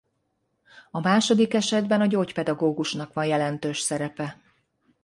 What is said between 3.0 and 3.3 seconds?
van